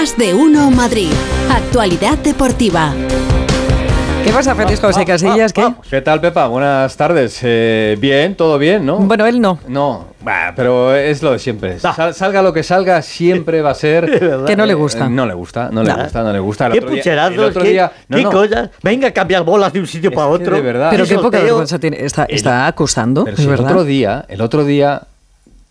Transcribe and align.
Más 0.00 0.16
de 0.16 0.32
uno 0.32 0.70
Madrid. 0.70 1.10
Actualidad 1.50 2.16
deportiva. 2.16 2.94
¿Qué 4.24 4.30
pasa, 4.32 4.54
Francisco 4.54 4.86
José 4.86 5.04
Casillas? 5.04 5.52
¿Qué? 5.52 5.74
¿Qué 5.90 6.00
tal, 6.00 6.22
Pepa? 6.22 6.46
Buenas 6.46 6.96
tardes. 6.96 7.38
Eh, 7.42 7.98
bien, 8.00 8.34
todo 8.34 8.56
bien, 8.56 8.86
¿no? 8.86 8.96
Bueno, 8.96 9.26
él 9.26 9.42
no. 9.42 9.58
No, 9.68 10.06
bah, 10.22 10.54
pero 10.56 10.94
es 10.96 11.22
lo 11.22 11.32
de 11.32 11.38
siempre. 11.38 11.78
Sal- 11.78 12.14
salga 12.14 12.40
lo 12.40 12.54
que 12.54 12.62
salga, 12.62 13.02
siempre 13.02 13.60
va 13.60 13.72
a 13.72 13.74
ser. 13.74 14.44
Que 14.46 14.56
no 14.56 14.64
le 14.64 14.72
gusta. 14.72 15.04
Eh, 15.04 15.10
no 15.10 15.26
le 15.26 15.34
gusta, 15.34 15.68
no 15.70 15.82
le 15.82 15.90
Nada. 15.90 16.04
gusta, 16.04 16.22
no 16.22 16.32
le 16.32 16.38
gusta. 16.38 16.66
El 16.68 16.72
¿Qué 16.72 16.78
otro 16.78 16.90
día- 16.92 17.02
pucherazos? 17.02 17.34
el 17.34 17.40
otro 17.44 17.62
¿Qué, 17.62 17.68
día- 17.68 17.92
no, 18.08 18.16
qué 18.16 18.22
no, 18.22 18.30
cosas? 18.30 18.70
Venga 18.82 19.08
a 19.08 19.10
cambiar 19.10 19.44
bolas 19.44 19.70
de 19.70 19.80
un 19.80 19.86
sitio 19.86 20.08
Es 20.08 20.16
para 20.16 20.28
que 20.28 20.34
otro. 20.34 20.56
de 20.56 20.62
verdad. 20.62 20.88
Pero 20.92 21.04
qué 21.04 21.14
poca 21.16 21.24
sorteo. 21.24 21.42
vergüenza 21.42 21.78
tiene. 21.78 22.02
Está, 22.02 22.24
está 22.24 22.66
acusando, 22.66 23.24
Pero 23.24 23.34
es 23.34 23.40
si 23.42 23.44
el 23.44 23.50
verdad. 23.50 23.70
otro 23.70 23.84
día, 23.84 24.24
el 24.28 24.40
otro 24.40 24.64
día, 24.64 25.02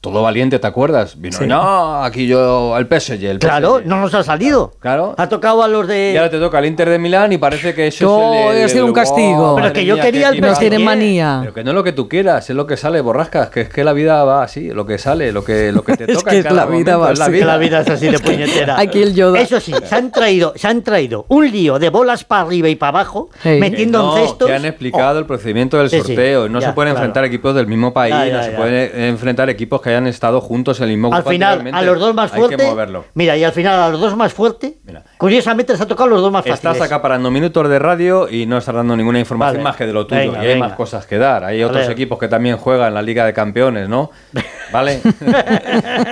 todo 0.01 0.21
valiente, 0.23 0.59
¿te 0.59 0.67
acuerdas? 0.67 1.19
Vino, 1.19 1.37
Sí. 1.37 1.45
no, 1.45 2.03
aquí 2.03 2.25
yo, 2.25 2.77
el 2.77 2.85
PSG, 2.87 3.25
el 3.25 3.39
Claro, 3.39 3.79
PSG. 3.79 3.85
no 3.87 3.99
nos 3.99 4.13
ha 4.13 4.23
salido. 4.23 4.71
Claro. 4.79 5.13
Ha 5.17 5.27
tocado 5.27 5.61
a 5.61 5.67
los 5.67 5.87
de. 5.87 6.11
Y 6.13 6.17
ahora 6.17 6.29
te 6.29 6.39
toca 6.39 6.59
el 6.59 6.65
Inter 6.67 6.89
de 6.89 6.99
Milán 6.99 7.33
y 7.33 7.37
parece 7.37 7.73
que 7.73 7.87
eso 7.87 8.05
No, 8.05 8.33
es 8.33 8.51
el, 8.51 8.57
el- 8.59 8.63
ha 8.65 8.69
sido 8.69 8.85
un 8.85 8.93
castigo. 8.93 9.53
¡Oh, 9.53 9.55
Pero 9.57 9.73
que 9.73 9.83
yo 9.85 9.95
mía, 9.95 10.03
quería 10.03 10.29
el 10.29 10.39
PSG. 10.41 10.59
tienen 10.59 10.85
manía. 10.85 11.39
Pero 11.41 11.53
que 11.53 11.63
no 11.65 11.71
es 11.71 11.75
lo 11.75 11.83
que 11.83 11.91
tú 11.91 12.07
quieras, 12.07 12.49
es 12.49 12.55
lo 12.55 12.65
que 12.65 12.77
sale, 12.77 13.01
borrascas, 13.01 13.49
que 13.49 13.61
es 13.61 13.69
que 13.69 13.83
la 13.83 13.91
vida 13.91 14.23
va 14.23 14.41
así, 14.43 14.69
lo 14.69 14.85
que 14.85 14.97
sale, 14.97 15.33
lo 15.33 15.43
que, 15.43 15.73
lo 15.73 15.83
que 15.83 15.97
te 15.97 16.03
Es 16.11 16.17
toca 16.17 16.31
que 16.31 16.37
en 16.37 16.43
cada 16.43 16.55
la 16.55 16.65
vida 16.65 16.93
momento, 16.97 16.99
va 17.01 17.11
es 17.11 17.19
la 17.19 17.25
así. 17.25 17.31
Que 17.33 17.37
vida. 17.39 17.45
la 17.47 17.57
vida 17.57 17.81
es 17.81 17.89
así 17.89 18.07
de 18.07 18.19
puñetera. 18.19 18.79
Aquí 18.79 19.01
el 19.03 19.13
Yoda. 19.13 19.41
Eso 19.41 19.59
sí, 19.59 19.73
se 19.83 19.95
han 19.95 20.11
traído, 20.11 20.53
se 20.55 20.65
han 20.67 20.81
traído 20.81 21.25
un 21.27 21.51
lío 21.51 21.77
de 21.77 21.89
bolas 21.89 22.23
para 22.23 22.43
arriba 22.43 22.69
y 22.69 22.75
para 22.77 22.89
abajo, 22.99 23.29
Hey. 23.43 23.59
metiendo 23.59 23.99
No, 24.01 24.17
en 24.17 24.23
cestos. 24.27 24.47
que 24.47 24.55
han 24.55 24.63
explicado 24.65 25.19
el 25.19 25.25
procedimiento 25.25 25.77
del 25.77 25.89
Sí, 25.89 25.97
sí, 25.97 26.07
sorteo. 26.07 26.47
no 26.47 26.61
ya, 26.61 26.67
se 26.67 26.73
pueden 26.73 26.93
claro. 26.93 27.05
enfrentar 27.05 27.25
equipos 27.25 27.53
del 27.53 27.67
mismo 27.67 27.91
país, 27.93 28.15
no 28.31 28.43
se 28.43 28.51
pueden 28.51 28.91
enfrentar 29.09 29.49
equipos 29.49 29.81
que 29.81 29.88
hayan 29.89 30.07
estado 30.07 30.41
juntos 30.41 30.79
en 30.79 30.85
el 30.85 30.89
mismo 30.97 31.13
al 31.13 31.23
final, 31.23 31.69
a 31.73 31.81
los 31.81 31.99
dos 31.99 32.13
más 32.15 32.31
Hay 32.33 32.39
fuertes. 32.39 32.57
que 32.57 32.65
moverlo. 32.71 33.05
Mira, 33.13 33.35
y 33.37 33.43
al 33.43 33.51
final 33.51 33.79
a 33.79 33.89
los 33.89 33.99
dos 33.99 34.15
más 34.15 34.33
fuertes, 34.33 34.73
Mira. 34.83 35.03
curiosamente 35.17 35.73
les 35.73 35.81
ha 35.81 35.87
tocado 35.87 36.07
a 36.07 36.13
los 36.13 36.21
dos 36.21 36.31
más 36.31 36.41
fáciles. 36.45 36.57
Estás 36.59 36.81
acaparando 36.81 37.29
minutos 37.31 37.67
de 37.69 37.79
radio 37.79 38.29
y 38.29 38.45
no 38.45 38.57
estás 38.57 38.75
dando 38.75 38.95
ninguna 38.95 39.19
información 39.19 39.57
Vale. 39.57 39.63
más 39.63 39.75
que 39.75 39.85
de 39.85 39.93
lo 39.93 40.05
tuyo. 40.07 40.21
Venga, 40.21 40.37
y 40.39 40.41
hay 40.47 40.53
venga. 40.53 40.67
más 40.67 40.75
cosas 40.77 41.05
que 41.05 41.17
dar. 41.17 41.43
Hay 41.43 41.61
A 41.61 41.67
otros 41.67 41.83
ver. 41.83 41.91
equipos 41.91 42.17
que 42.19 42.27
también 42.27 42.57
juegan 42.57 42.89
en 42.89 42.93
la 42.93 43.01
Liga 43.01 43.25
de 43.25 43.33
Campeones, 43.33 43.87
¿no? 43.89 44.11
¿Vale? 44.71 45.01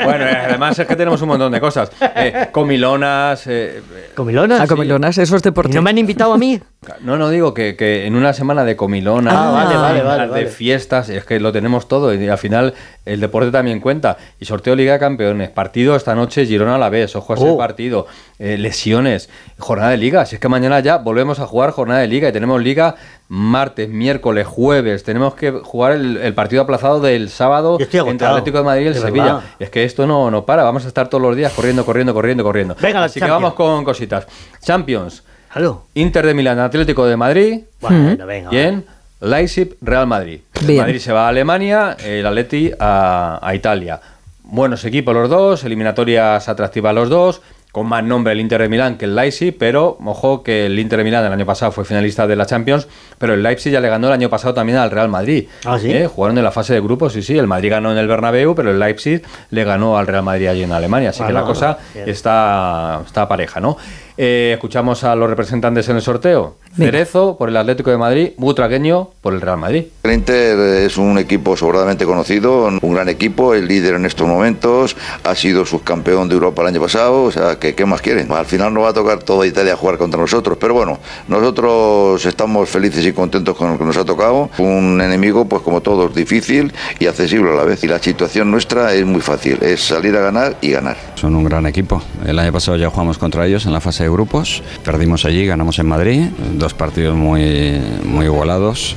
bueno, 0.03 0.25
eh, 0.25 0.38
además 0.50 0.78
es 0.80 0.88
que 0.88 0.95
tenemos 0.95 1.22
un 1.22 1.28
montón 1.30 1.52
de 1.52 1.59
cosas. 1.59 1.91
Eh, 2.16 2.47
comilonas. 2.52 3.45
eh, 3.47 3.81
Comilonas. 4.16 4.59
A 4.62 4.64
sí. 4.64 4.69
comilonas, 4.69 5.17
eso 5.17 5.36
es 5.36 5.41
¿Y 5.41 5.44
deporte. 5.44 5.75
no 5.75 5.81
me 5.81 5.89
han 5.91 5.97
invitado 5.97 6.34
a 6.34 6.38
mí? 6.38 6.59
No, 7.02 7.17
no 7.17 7.30
digo 7.30 7.53
que, 7.56 7.75
que 7.75 8.06
en 8.06 8.16
una 8.16 8.33
semana 8.33 8.64
de 8.64 8.75
comilonas, 8.78 9.33
Ah, 9.36 9.52
vale, 9.52 9.75
vale, 9.75 10.03
vale, 10.28 10.44
de 10.44 10.45
fiestas, 10.50 11.09
es 11.09 11.25
que 11.25 11.39
lo 11.39 11.52
tenemos 11.52 11.88
todo 11.88 12.14
y 12.14 12.28
al 12.30 12.38
final 12.38 12.75
el 13.03 13.19
deporte 13.19 13.52
también 13.52 13.80
cuenta. 13.81 14.16
Y 14.39 14.45
sorteo 14.45 14.75
Liga 14.75 14.94
de 14.94 15.00
Campeones, 15.00 15.50
partido 15.50 15.95
esta 15.95 16.14
noche 16.16 16.45
Girona 16.45 16.75
a 16.75 16.78
la 16.78 16.89
vez, 16.89 17.16
ojo 17.16 17.34
a 17.34 17.36
ese 17.36 17.45
Oh. 17.50 17.58
partido, 17.58 18.06
eh, 18.39 18.58
lesiones, 18.58 19.28
jornada 19.58 19.89
de 19.92 19.97
liga. 19.97 20.25
Si 20.28 20.36
es 20.36 20.39
que 20.42 20.47
mañana 20.50 20.80
ya 20.80 20.97
volvemos 20.97 21.39
a 21.39 21.47
jugar 21.47 21.72
jornada 21.72 22.00
de 22.02 22.08
liga 22.08 22.30
y 22.30 22.31
tenemos 22.31 22.61
liga 22.61 22.95
martes, 23.28 23.89
miércoles, 23.89 24.45
jueves. 24.47 25.03
Tenemos 25.03 25.34
que 25.34 25.52
jugar 25.52 25.94
el, 25.94 26.17
el 26.17 26.34
partido 26.36 26.62
aplazado 26.62 27.02
del 27.02 27.30
sábado 27.30 27.78
entre 28.12 28.28
Atlético 28.28 28.59
de 28.59 28.64
Madrid 28.64 28.84
y 28.84 28.88
el 28.89 28.94
de 28.94 29.00
Sevilla. 29.02 29.23
verdad. 29.25 29.41
Es 29.59 29.69
que 29.72 29.84
esto 29.84 30.06
no, 30.08 30.30
no 30.31 30.45
para, 30.45 30.64
vamos 30.64 30.86
a 30.86 30.88
estar 30.88 31.09
todos 31.09 31.22
los 31.23 31.36
días 31.36 31.52
corriendo, 31.53 31.84
corriendo, 31.84 32.14
corriendo, 32.14 32.44
corriendo. 32.44 32.75
Venga, 32.80 33.03
Así 33.03 33.19
que 33.19 33.30
vamos 33.30 33.56
con 33.56 33.84
cositas. 33.84 34.28
Champions. 34.64 35.23
Claro. 35.58 35.83
Inter 35.95 36.25
de 36.25 36.33
Milán, 36.36 36.59
Atlético 36.59 37.05
de 37.08 37.17
Madrid. 37.17 37.61
Bueno, 37.81 38.25
venga. 38.27 38.50
Bien, 38.52 38.86
Leipzig, 39.22 39.75
Real 39.81 40.05
Madrid. 40.05 40.41
El 40.61 40.67
Bien. 40.67 40.81
Madrid 40.81 41.00
se 41.00 41.11
va 41.11 41.25
a 41.25 41.30
Alemania, 41.30 41.97
el 42.03 42.25
Atleti 42.25 42.72
a, 42.80 43.39
a 43.41 43.55
Italia. 43.55 44.00
Buenos 44.44 44.85
equipos 44.85 45.13
los 45.16 45.30
dos, 45.30 45.63
eliminatorias 45.63 46.47
atractivas 46.47 46.94
los 46.94 47.09
dos, 47.09 47.41
con 47.72 47.85
más 47.88 48.03
nombre 48.03 48.33
el 48.33 48.39
Inter 48.39 48.61
de 48.61 48.69
Milán 48.69 48.97
que 48.97 49.05
el 49.05 49.16
Leipzig, 49.16 49.55
pero 49.58 49.97
ojo 50.05 50.41
que 50.41 50.67
el 50.67 50.80
Inter 50.80 51.00
de 51.00 51.03
Milán 51.03 51.25
el 51.25 51.33
año 51.33 51.45
pasado 51.45 51.72
fue 51.72 51.85
finalista 51.85 52.25
de 52.25 52.35
la 52.35 52.45
Champions, 52.45 52.88
pero 53.17 53.33
el 53.33 53.44
Leipzig 53.44 53.72
ya 53.72 53.80
le 53.81 53.89
ganó 53.89 54.08
el 54.08 54.13
año 54.13 54.30
pasado 54.30 54.53
también 54.53 54.78
al 54.78 54.89
Real 54.89 55.09
Madrid. 55.09 55.47
¿Ah, 55.66 55.78
sí? 55.78 55.91
¿Eh? 55.91 56.07
Jugaron 56.07 56.38
en 56.38 56.44
la 56.44 56.51
fase 56.51 56.73
de 56.73 56.79
grupos, 56.79 57.13
sí, 57.13 57.22
sí, 57.22 57.38
el 57.38 57.46
Madrid 57.47 57.72
ganó 57.72 57.91
en 57.91 57.97
el 57.97 58.07
Bernabéu, 58.07 58.56
pero 58.56 58.72
el 58.72 58.79
Leipzig 58.79 59.22
le 59.50 59.63
ganó 59.63 59.97
al 59.97 60.07
Real 60.07 60.23
Madrid 60.23 60.47
allí 60.47 60.63
en 60.63 60.72
Alemania, 60.72 61.09
así 61.09 61.23
que 61.23 61.34
la 61.34 61.44
cosa 61.44 61.78
bien. 61.94 62.07
está, 62.09 63.01
está 63.06 63.28
pareja, 63.28 63.59
¿no? 63.59 63.78
Eh, 64.17 64.51
escuchamos 64.53 65.03
a 65.03 65.16
los 65.16 65.29
representantes 65.29 65.88
en 65.89 65.97
el 65.97 66.01
sorteo. 66.01 66.57
Venga. 66.78 66.92
Cerezo 66.92 67.38
por 67.38 67.50
el 67.50 67.58
Atlético 67.58 67.92
de 67.92 67.98
Madrid, 67.98 68.30
Butragueño 68.38 69.10
por 69.22 69.34
el 69.34 69.42
Real 69.42 69.58
Madrid. 69.58 69.86
El 70.04 70.14
Inter 70.14 70.58
es 70.86 70.98
un 70.98 71.18
equipo 71.18 71.58
sobradamente 71.58 72.06
conocido, 72.06 72.66
un 72.66 72.94
gran 72.94 73.10
equipo, 73.10 73.54
el 73.54 73.68
líder 73.68 73.96
en 73.96 74.06
estos 74.06 74.28
momentos, 74.28 74.96
ha 75.24 75.36
sido 75.36 75.66
subcampeón 75.66 76.30
de 76.30 76.36
Europa 76.36 76.62
el 76.62 76.70
año 76.70 76.82
pasado, 76.82 77.24
o 77.24 77.32
sea, 77.32 77.58
que 77.58 77.76
¿qué 77.76 77.86
más 77.86 78.02
quieren? 78.02 78.32
Al 78.32 78.46
final 78.46 78.74
nos 78.74 78.84
va 78.84 78.90
a 78.90 78.94
tocar 78.94 79.24
toda 79.24 79.46
Italia 79.46 79.76
jugar 79.76 79.98
contra 79.98 80.20
nosotros, 80.20 80.58
pero 80.60 80.74
bueno, 80.74 81.00
nosotros 81.28 82.26
estamos 82.26 82.70
felices 82.70 83.06
y 83.06 83.12
contentos 83.12 83.58
con 83.58 83.72
lo 83.72 83.78
que 83.78 83.84
nos 83.84 83.98
ha 83.98 84.06
tocado. 84.06 84.50
Un 84.59 85.02
enemigo, 85.02 85.46
pues 85.46 85.62
como 85.62 85.82
todos, 85.82 86.14
difícil 86.14 86.72
y 87.00 87.08
accesible 87.08 87.52
a 87.52 87.56
la 87.56 87.64
vez. 87.64 87.84
Y 87.84 87.88
la 87.88 88.00
situación 88.00 88.52
nuestra 88.52 88.94
es 88.94 89.06
muy 89.06 89.22
fácil, 89.22 89.58
es 89.62 89.82
salir 89.82 90.16
a 90.16 90.22
ganar 90.22 90.58
y 90.62 90.72
ganar. 90.72 90.98
Son 91.16 91.36
un 91.36 91.44
gran 91.44 91.66
equipo. 91.66 92.02
El 92.26 92.40
año 92.40 92.52
pasado 92.52 92.78
ya 92.78 92.90
jugamos 92.90 93.18
contra 93.18 93.46
ellos 93.46 93.66
en 93.66 93.74
la 93.74 93.82
fase 93.82 94.04
de 94.04 94.09
grupos. 94.09 94.62
Perdimos 94.84 95.26
allí, 95.26 95.46
ganamos 95.46 95.80
en 95.80 95.88
Madrid. 95.88 96.22
Dos 96.54 96.66
partidos 96.73 97.16
muy, 97.16 97.79
muy 98.03 98.25
igualados. 98.25 98.95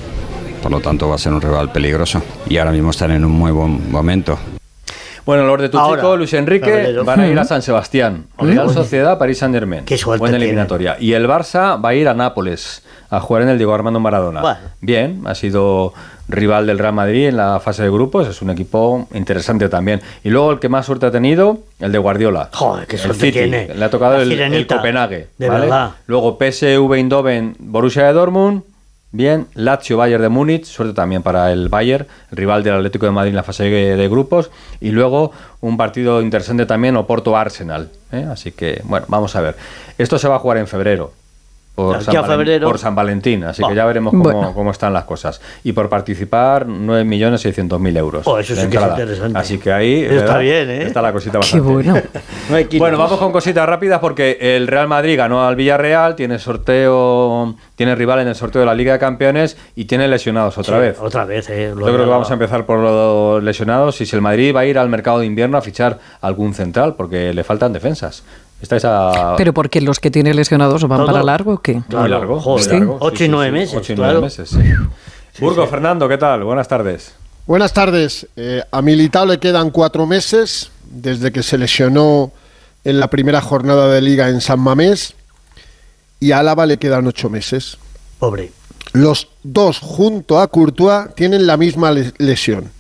Por 0.63 0.71
lo 0.71 0.81
tanto 0.81 1.09
va 1.09 1.15
a 1.15 1.19
ser 1.19 1.33
un 1.33 1.41
rival 1.41 1.73
peligroso. 1.73 2.23
Y 2.49 2.59
ahora 2.59 2.73
mismo 2.73 2.91
están 2.91 3.11
en 3.13 3.25
un 3.25 3.33
muy 3.33 3.51
buen 3.51 3.91
momento. 3.91 4.39
Bueno, 5.25 5.45
los 5.45 5.61
de 5.61 5.69
tu 5.69 5.79
Ahora, 5.79 6.01
chico, 6.01 6.17
Luis 6.17 6.33
Enrique, 6.35 6.97
van 7.05 7.21
a 7.21 7.29
ir 7.29 7.39
a 7.39 7.45
San 7.45 7.63
Sebastián. 7.63 8.27
Real 8.39 8.69
Sociedad, 8.71 9.19
París 9.19 9.39
Saint 9.39 9.55
Germain. 9.55 9.85
Qué 9.85 9.97
suerte 9.97 10.19
Buena 10.19 10.33
tiene. 10.37 10.47
eliminatoria. 10.47 10.97
Y 10.99 11.13
el 11.13 11.29
Barça 11.29 11.83
va 11.83 11.91
a 11.91 11.95
ir 11.95 12.09
a 12.09 12.15
Nápoles 12.15 12.83
a 13.11 13.21
jugar 13.21 13.43
en 13.43 13.51
el 13.51 13.57
Diego 13.59 13.75
Armando 13.75 14.01
Maradona. 14.01 14.41
Bueno. 14.41 14.59
Bien, 14.81 15.23
ha 15.27 15.35
sido 15.35 15.93
rival 16.31 16.67
del 16.67 16.79
Real 16.79 16.93
Madrid 16.93 17.29
en 17.29 17.37
la 17.37 17.61
fase 17.61 17.83
de 17.83 17.91
grupos. 17.91 18.29
Es 18.29 18.43
un 18.43 18.51
equipo 18.51 19.09
interesante 19.15 19.69
también. 19.69 20.01
Y 20.25 20.31
luego 20.31 20.53
el 20.53 20.59
que 20.59 20.69
más 20.69 20.87
suerte 20.87 21.07
ha 21.07 21.11
tenido, 21.11 21.59
el 21.79 21.93
de 21.93 21.99
Guardiola. 21.99 22.51
Joder, 22.53 22.87
qué 22.87 22.99
suerte 22.99 23.27
City. 23.27 23.33
tiene. 23.33 23.75
Le 23.75 23.85
ha 23.85 23.91
tocado 23.91 24.21
el. 24.21 24.67
Copenhague. 24.67 25.29
De 25.39 25.49
¿vale? 25.49 25.61
verdad. 25.63 25.91
Luego 26.07 26.39
PSV 26.39 26.93
Eindhoven, 26.95 27.57
Borussia 27.59 28.05
de 28.07 28.13
Dortmund. 28.13 28.63
Bien, 29.13 29.49
Lazio 29.55 29.97
Bayern 29.97 30.23
de 30.23 30.29
Múnich, 30.29 30.67
suerte 30.67 30.95
también 30.95 31.25
para 31.25 31.51
el 31.51 31.69
Bayern, 31.69 32.07
el 32.31 32.37
rival 32.37 32.63
del 32.63 32.75
Atlético 32.75 33.07
de 33.07 33.13
Madrid 33.13 33.31
en 33.31 33.37
la 33.37 33.43
fase 33.43 33.65
de, 33.65 33.97
de 33.97 34.09
grupos. 34.09 34.53
Y 34.81 34.91
luego 34.91 35.33
un 35.61 35.77
partido 35.77 36.23
interesante 36.23 36.65
también, 36.65 36.97
Oporto 36.97 37.37
Arsenal. 37.37 37.91
¿eh? 38.13 38.25
Así 38.31 38.53
que, 38.53 38.81
bueno, 38.85 39.07
vamos 39.09 39.35
a 39.35 39.41
ver. 39.41 39.57
Esto 39.99 40.17
se 40.17 40.29
va 40.29 40.37
a 40.37 40.39
jugar 40.39 40.59
en 40.59 40.69
febrero. 40.69 41.13
Por, 41.87 42.03
San, 42.03 42.17
a 42.17 42.21
Valen- 42.23 42.27
febrero. 42.27 42.67
por 42.69 42.79
San 42.79 42.95
Valentín, 42.95 43.45
así 43.45 43.63
que 43.63 43.75
ya 43.75 43.85
veremos 43.85 44.11
cómo, 44.13 44.23
Bueno. 44.25 44.53
cómo 44.55 44.71
están 44.71 44.93
las 44.93 45.05
cosas. 45.05 45.41
Y 45.65 45.73
por 45.73 45.89
participar, 45.89 46.67
9.600.000 46.67 47.97
euros. 47.97 48.27
Oh, 48.27 48.39
eso 48.39 48.55
sí 48.55 48.69
que 48.69 48.77
es 48.77 48.83
interesante. 48.83 49.39
Así 49.39 49.59
que 49.59 49.73
ahí 49.73 50.03
Está 50.05 50.39
bien, 50.39 50.71
¿eh? 50.71 50.83
está 50.85 51.03
la 51.03 51.13
cosita 51.13 51.33
Qué 51.33 51.39
bastante. 51.39 51.69
bueno. 51.69 51.95
No 52.51 52.57
hay 52.57 52.65
quien- 52.65 52.81
Bueno, 52.81 52.99
vamos 52.99 53.19
con 53.19 53.31
cositas 53.33 53.69
rápidas 53.69 54.01
porque 54.01 54.39
el 54.41 54.67
Real 54.67 54.89
Madrid 54.89 55.17
ganó 55.17 55.47
al 55.47 55.55
Villarreal, 55.57 56.17
tiene 56.17 56.39
sorteo, 56.39 57.55
tiene 57.77 57.95
rival 57.95 58.21
en 58.21 58.29
el 58.29 58.35
sorteo 58.35 58.61
de 58.61 58.67
la 58.67 58.75
Liga 58.75 58.93
de 58.95 58.99
Campeones 58.99 59.57
y 59.77 59.85
tiene 59.85 60.09
lesionados 60.09 60.59
otra 60.59 60.77
Sí, 60.77 60.81
vez. 60.83 60.99
Otra 61.01 61.25
vez, 61.25 61.49
eh. 61.51 61.73
Yo 61.77 61.85
creo 61.85 61.99
que 61.99 62.11
vamos 62.11 62.31
a 62.31 62.35
empezar 62.35 62.67
por 62.67 62.79
los 62.81 63.43
lesionados 63.43 64.01
y 64.01 64.07
si 64.07 64.17
el 64.17 64.23
Madrid 64.23 64.55
va 64.55 64.61
a 64.61 64.67
ir 64.67 64.79
al 64.79 64.89
mercado 64.89 65.21
de 65.21 65.27
invierno 65.27 65.57
a 65.59 65.63
fichar 65.63 65.99
algún 66.21 66.55
central 66.55 66.95
porque 66.97 67.33
le 67.33 67.45
faltan 67.45 67.73
defensas. 67.73 68.25
Pero 69.37 69.53
porque 69.55 69.81
los 69.81 69.99
que 70.01 70.11
tiene 70.11 70.35
lesionados 70.35 70.87
van 70.87 70.99
Todo. 71.01 71.07
para 71.07 71.23
largo 71.23 71.55
o 71.55 71.59
qué? 71.59 71.83
muy 71.89 72.09
largo. 72.09 72.41
Ocho 73.01 73.25
y 73.25 73.29
nueve 73.29 73.51
meses, 73.53 73.75
Ocho 73.77 73.93
y 73.93 73.97
claro. 73.97 74.13
nueve 74.21 74.27
meses, 74.27 74.51
sí. 74.51 75.41
Burgo, 75.41 75.67
Fernando, 75.67 76.09
¿qué 76.09 76.19
tal? 76.19 76.45
Buenas 76.45 76.69
tardes. 76.69 77.15
Buenas 77.47 77.73
tardes. 77.73 78.27
Eh, 78.37 78.63
a 78.71 78.83
Militao 78.83 79.25
le 79.27 79.39
quedan 79.39 79.71
cuatro 79.71 80.07
meses 80.07 80.71
desde 80.91 81.33
que 81.33 81.43
se 81.43 81.57
lesionó 81.57 82.33
en 82.85 83.01
la 83.01 83.09
primera 83.09 83.41
jornada 83.41 83.89
de 83.89 84.01
liga 84.03 84.29
en 84.29 84.41
San 84.41 84.61
Mamés 84.61 85.15
y 86.21 86.33
a 86.33 86.41
Álava 86.41 86.67
le 86.67 86.77
quedan 86.79 87.07
ocho 87.07 87.31
meses. 87.31 87.79
Pobre. 88.19 88.53
Los 88.93 89.29
dos 89.43 89.79
junto 89.79 90.41
a 90.41 90.49
Courtois 90.49 91.15
tienen 91.15 91.47
la 91.47 91.57
misma 91.57 91.91
les- 91.93 92.13
lesión. 92.19 92.71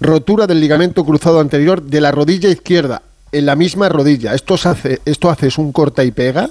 Rotura 0.00 0.46
del 0.46 0.60
ligamento 0.60 1.04
cruzado 1.04 1.40
anterior 1.40 1.82
de 1.82 2.00
la 2.00 2.10
rodilla 2.10 2.48
izquierda 2.48 3.02
en 3.32 3.46
la 3.46 3.56
misma 3.56 3.88
rodilla. 3.88 4.34
Esto, 4.34 4.54
hace, 4.54 5.00
esto 5.04 5.30
haces 5.30 5.58
un 5.58 5.72
corta 5.72 6.04
y 6.04 6.10
pega. 6.10 6.50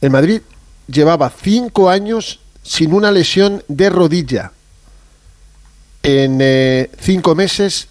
El 0.00 0.10
Madrid 0.10 0.40
llevaba 0.86 1.30
cinco 1.30 1.90
años 1.90 2.40
sin 2.62 2.92
una 2.92 3.10
lesión 3.10 3.62
de 3.68 3.90
rodilla. 3.90 4.52
En 6.02 6.38
eh, 6.40 6.90
cinco 6.98 7.34
meses, 7.34 7.88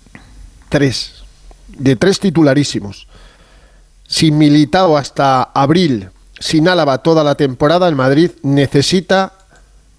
tres. 0.69 1.23
De 1.67 1.95
tres 1.95 2.19
titularísimos. 2.19 3.07
Sin 4.07 4.37
Militao 4.37 4.97
hasta 4.97 5.43
abril, 5.43 6.09
sin 6.39 6.67
Álava 6.67 6.99
toda 6.99 7.23
la 7.23 7.35
temporada, 7.35 7.87
el 7.87 7.95
Madrid 7.95 8.31
necesita 8.43 9.33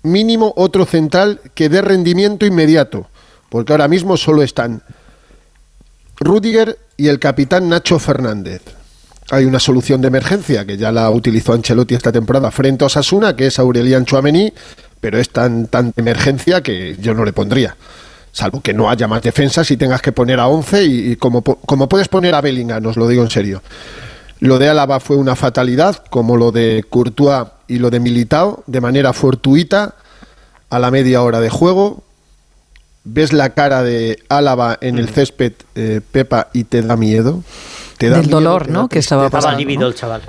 mínimo 0.03 0.53
otro 0.57 0.85
central 0.85 1.41
que 1.55 1.69
dé 1.69 1.83
rendimiento 1.83 2.47
inmediato. 2.47 3.09
Porque 3.49 3.73
ahora 3.73 3.89
mismo 3.89 4.17
solo 4.17 4.43
están 4.43 4.83
Rudiger 6.17 6.79
y 6.97 7.09
el 7.09 7.19
capitán 7.19 7.69
Nacho 7.69 7.99
Fernández. 7.99 8.63
hay 9.31 9.47
una 9.47 9.59
solución 9.59 10.01
de 10.01 10.09
emergencia 10.09 10.65
que 10.65 10.77
ya 10.77 10.93
la 10.93 11.11
utilizó 11.11 11.55
Ancelotti 11.55 11.95
esta 11.95 12.13
temporada 12.13 12.51
frente 12.51 12.85
a 12.85 12.87
Osasuna, 12.87 13.35
que 13.35 13.47
es 13.47 13.59
Aurelian 13.59 14.05
Chouameni, 14.05 14.53
pero 15.01 15.19
es 15.19 15.31
tan, 15.31 15.67
tan 15.67 15.93
emergencia 15.97 16.63
que 16.63 16.97
yo 17.01 17.15
no 17.15 17.25
le 17.25 17.33
pondría. 17.33 17.77
Salvo 18.33 18.61
que 18.61 18.75
no 18.75 18.91
haya 18.91 19.07
más 19.07 19.23
defensas 19.23 19.71
y 19.71 19.77
tengas 19.77 20.03
que 20.03 20.13
poner 20.13 20.41
a 20.41 20.49
11 20.49 20.85
y, 20.85 21.17
como, 21.17 21.43
como 21.43 21.89
puedes 21.89 22.09
poner 22.09 22.35
a 22.35 22.41
Bellingham, 22.41 22.85
os 22.87 22.97
lo 22.97 23.09
digo 23.09 23.23
en 23.23 23.31
serio. 23.31 23.63
Lo 24.41 24.59
de 24.59 24.69
Álava 24.69 25.01
fue 25.01 25.17
una 25.17 25.37
fatalidad, 25.37 26.05
como 26.11 26.37
lo 26.37 26.53
de 26.53 26.85
Courtois 26.89 27.47
y 27.69 27.79
lo 27.79 27.91
de 27.91 28.01
Militao, 28.01 28.63
de 28.67 28.81
manera 28.81 29.13
fortuita, 29.13 29.95
a 30.69 30.79
la 30.79 30.91
media 30.91 31.23
hora 31.23 31.41
de 31.41 31.49
juego. 31.49 32.03
Ves 33.05 33.33
la 33.35 33.51
cara 33.51 33.83
de 33.83 34.19
Álava 34.31 34.79
en 34.81 34.99
el 34.99 35.09
césped, 35.11 35.53
eh, 35.75 36.01
Pepa, 36.11 36.49
y 36.55 36.65
te 36.65 36.81
da 36.83 36.97
miedo. 36.97 37.43
Te 37.99 38.09
da 38.09 38.17
Del 38.17 38.27
miedo, 38.27 38.41
dolor, 38.41 38.69
¿no? 38.71 38.89
Que 38.89 38.99
estaba. 38.99 39.27
Estaba 39.27 39.55
lívido 39.55 39.83
¿no? 39.83 39.87
el 39.89 39.95
chaval. 39.95 40.23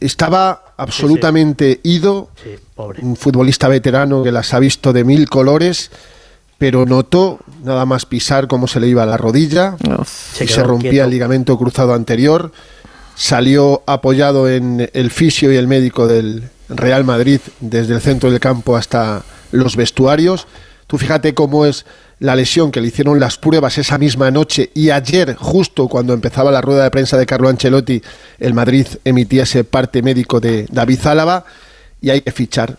Estaba 0.00 0.74
absolutamente 0.76 1.80
ido, 1.82 2.28
Sí, 2.42 2.50
pobre. 2.74 3.00
un 3.02 3.16
futbolista 3.16 3.66
veterano 3.68 4.22
que 4.22 4.30
las 4.30 4.52
ha 4.54 4.58
visto 4.58 4.92
de 4.92 5.04
mil 5.04 5.28
colores, 5.28 5.90
pero 6.58 6.84
notó 6.86 7.38
nada 7.64 7.86
más 7.86 8.04
pisar 8.04 8.46
cómo 8.46 8.68
se 8.68 8.78
le 8.80 8.88
iba 8.88 9.06
la 9.06 9.16
rodilla 9.16 9.76
Uf. 9.98 10.34
y 10.40 10.46
quedó 10.46 10.54
se 10.54 10.62
rompía 10.62 10.90
quieto. 10.90 11.04
el 11.06 11.10
ligamento 11.10 11.58
cruzado 11.58 11.94
anterior. 11.94 12.52
Salió 13.14 13.82
apoyado 13.86 14.48
en 14.48 14.88
el 14.92 15.10
fisio 15.10 15.52
y 15.52 15.56
el 15.56 15.66
médico 15.66 16.06
del 16.06 16.50
Real 16.68 17.04
Madrid 17.04 17.40
desde 17.60 17.94
el 17.94 18.00
centro 18.00 18.30
del 18.30 18.38
campo 18.38 18.76
hasta 18.76 19.22
los 19.50 19.74
vestuarios. 19.76 20.46
Tú 20.86 20.98
fíjate 20.98 21.34
cómo 21.34 21.66
es 21.66 21.84
la 22.20 22.34
lesión 22.34 22.70
que 22.70 22.80
le 22.80 22.88
hicieron 22.88 23.20
las 23.20 23.38
pruebas 23.38 23.78
esa 23.78 23.98
misma 23.98 24.30
noche 24.30 24.70
y 24.74 24.90
ayer, 24.90 25.36
justo 25.36 25.88
cuando 25.88 26.14
empezaba 26.14 26.50
la 26.50 26.60
rueda 26.60 26.84
de 26.84 26.90
prensa 26.90 27.16
de 27.16 27.26
Carlo 27.26 27.48
Ancelotti, 27.48 28.02
el 28.38 28.54
Madrid 28.54 28.86
emitía 29.04 29.44
ese 29.44 29.64
parte 29.64 30.02
médico 30.02 30.40
de 30.40 30.66
David 30.70 31.06
Álava 31.06 31.44
y 32.00 32.10
hay 32.10 32.20
que 32.22 32.32
fichar. 32.32 32.76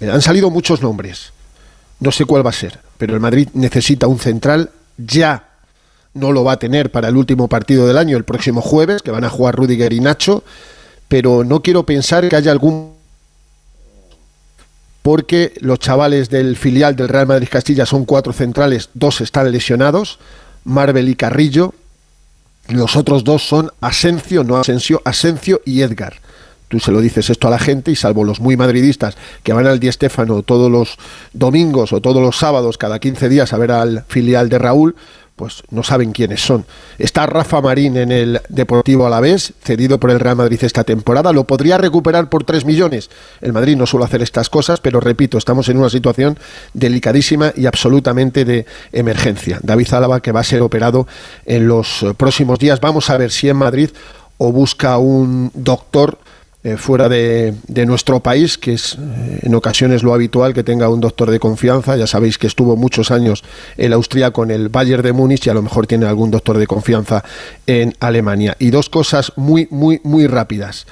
Han 0.00 0.22
salido 0.22 0.50
muchos 0.50 0.80
nombres. 0.80 1.32
No 2.00 2.12
sé 2.12 2.24
cuál 2.24 2.46
va 2.46 2.50
a 2.50 2.54
ser, 2.54 2.78
pero 2.96 3.14
el 3.14 3.20
Madrid 3.20 3.48
necesita 3.54 4.06
un 4.06 4.18
central 4.18 4.70
ya. 4.96 5.48
No 6.14 6.32
lo 6.32 6.44
va 6.44 6.52
a 6.52 6.58
tener 6.58 6.90
para 6.90 7.08
el 7.08 7.16
último 7.16 7.48
partido 7.48 7.86
del 7.86 7.98
año, 7.98 8.16
el 8.16 8.24
próximo 8.24 8.62
jueves, 8.62 9.02
que 9.02 9.10
van 9.10 9.24
a 9.24 9.30
jugar 9.30 9.56
Rudiger 9.56 9.92
y 9.92 10.00
Nacho, 10.00 10.42
pero 11.08 11.44
no 11.44 11.60
quiero 11.62 11.84
pensar 11.84 12.28
que 12.28 12.36
haya 12.36 12.52
algún 12.52 12.97
porque 15.08 15.54
los 15.60 15.78
chavales 15.78 16.28
del 16.28 16.54
filial 16.54 16.94
del 16.94 17.08
Real 17.08 17.26
Madrid 17.26 17.48
Castilla 17.50 17.86
son 17.86 18.04
cuatro 18.04 18.34
centrales, 18.34 18.90
dos 18.92 19.22
están 19.22 19.50
lesionados, 19.50 20.18
Marvel 20.64 21.08
y 21.08 21.14
Carrillo, 21.14 21.72
los 22.68 22.94
otros 22.94 23.24
dos 23.24 23.42
son 23.42 23.70
Asencio, 23.80 24.44
no 24.44 24.58
Asensio, 24.58 25.00
Asencio 25.06 25.62
y 25.64 25.80
Edgar. 25.80 26.16
Tú 26.68 26.78
se 26.78 26.92
lo 26.92 27.00
dices 27.00 27.30
esto 27.30 27.48
a 27.48 27.50
la 27.50 27.58
gente 27.58 27.90
y 27.90 27.96
salvo 27.96 28.22
los 28.22 28.38
muy 28.38 28.58
madridistas 28.58 29.16
que 29.42 29.54
van 29.54 29.66
al 29.66 29.80
Di 29.80 29.90
Stéfano 29.90 30.42
todos 30.42 30.70
los 30.70 30.98
domingos 31.32 31.94
o 31.94 32.02
todos 32.02 32.20
los 32.20 32.36
sábados 32.36 32.76
cada 32.76 32.98
15 32.98 33.30
días 33.30 33.54
a 33.54 33.56
ver 33.56 33.72
al 33.72 34.04
filial 34.08 34.50
de 34.50 34.58
Raúl, 34.58 34.94
pues 35.38 35.62
no 35.70 35.82
saben 35.82 36.12
quiénes 36.12 36.42
son. 36.42 36.66
Está 36.98 37.24
Rafa 37.24 37.62
Marín 37.62 37.96
en 37.96 38.12
el 38.12 38.40
Deportivo 38.50 39.06
Alavés, 39.06 39.54
cedido 39.62 39.98
por 39.98 40.10
el 40.10 40.20
Real 40.20 40.36
Madrid 40.36 40.58
esta 40.62 40.84
temporada. 40.84 41.32
Lo 41.32 41.44
podría 41.44 41.78
recuperar 41.78 42.28
por 42.28 42.44
3 42.44 42.66
millones. 42.66 43.08
El 43.40 43.54
Madrid 43.54 43.76
no 43.76 43.86
suele 43.86 44.04
hacer 44.04 44.20
estas 44.20 44.50
cosas, 44.50 44.80
pero 44.80 45.00
repito, 45.00 45.38
estamos 45.38 45.68
en 45.68 45.78
una 45.78 45.88
situación 45.88 46.38
delicadísima 46.74 47.52
y 47.56 47.66
absolutamente 47.66 48.44
de 48.44 48.66
emergencia. 48.92 49.60
David 49.62 49.94
Álava 49.94 50.20
que 50.20 50.32
va 50.32 50.40
a 50.40 50.44
ser 50.44 50.60
operado 50.60 51.06
en 51.46 51.68
los 51.68 52.04
próximos 52.16 52.58
días. 52.58 52.80
Vamos 52.80 53.08
a 53.08 53.16
ver 53.16 53.30
si 53.30 53.48
en 53.48 53.56
Madrid 53.56 53.90
o 54.38 54.50
busca 54.52 54.98
un 54.98 55.52
doctor 55.54 56.18
eh, 56.64 56.76
fuera 56.76 57.08
de, 57.08 57.54
de 57.68 57.86
nuestro 57.86 58.20
país, 58.20 58.58
que 58.58 58.72
es 58.72 58.94
eh, 58.94 59.40
en 59.42 59.54
ocasiones 59.54 60.02
lo 60.02 60.12
habitual 60.12 60.54
que 60.54 60.64
tenga 60.64 60.88
un 60.88 61.00
doctor 61.00 61.30
de 61.30 61.38
confianza. 61.38 61.96
Ya 61.96 62.08
sabéis 62.08 62.36
que 62.36 62.48
estuvo 62.48 62.74
muchos 62.74 63.12
años 63.12 63.44
el 63.76 63.92
austríaco 63.92 64.42
en 64.42 64.50
el 64.50 64.68
Bayern 64.68 65.02
de 65.02 65.12
Múnich 65.12 65.46
y 65.46 65.50
a 65.50 65.54
lo 65.54 65.62
mejor 65.62 65.86
tiene 65.86 66.06
algún 66.06 66.32
doctor 66.32 66.58
de 66.58 66.66
confianza 66.66 67.22
en 67.66 67.94
Alemania. 68.00 68.56
Y 68.58 68.70
dos 68.70 68.88
cosas 68.88 69.32
muy, 69.36 69.68
muy, 69.70 70.00
muy 70.02 70.26
rápidas. 70.26 70.86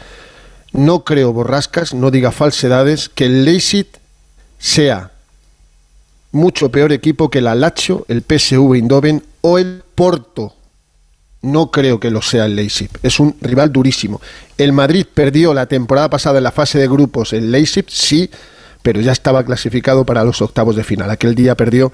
No 0.72 1.02
creo 1.02 1.32
borrascas, 1.32 1.94
no 1.94 2.12
diga 2.12 2.30
falsedades, 2.30 3.08
que 3.08 3.26
el 3.26 3.44
Leipzig 3.44 3.88
sea 4.58 5.10
mucho 6.30 6.70
peor 6.70 6.92
equipo 6.92 7.28
que 7.28 7.40
la 7.40 7.54
Lazio, 7.56 8.04
el 8.08 8.22
PSV 8.22 8.74
Eindhoven 8.74 9.24
o 9.40 9.58
el 9.58 9.82
Porto. 9.94 10.54
No 11.46 11.70
creo 11.70 12.00
que 12.00 12.10
lo 12.10 12.22
sea 12.22 12.46
el 12.46 12.56
Leipzig. 12.56 12.90
Es 13.04 13.20
un 13.20 13.36
rival 13.40 13.70
durísimo. 13.70 14.20
El 14.58 14.72
Madrid 14.72 15.06
perdió 15.12 15.54
la 15.54 15.66
temporada 15.66 16.10
pasada 16.10 16.38
en 16.38 16.44
la 16.44 16.50
fase 16.50 16.76
de 16.76 16.88
grupos. 16.88 17.32
El 17.32 17.52
Leipzig 17.52 17.84
sí, 17.88 18.28
pero 18.82 19.00
ya 19.00 19.12
estaba 19.12 19.44
clasificado 19.44 20.04
para 20.04 20.24
los 20.24 20.42
octavos 20.42 20.74
de 20.74 20.82
final. 20.82 21.08
Aquel 21.08 21.36
día 21.36 21.54
perdió 21.54 21.92